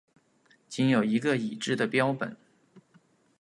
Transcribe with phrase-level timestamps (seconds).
[0.67, 2.35] 仅有一个已知的标本。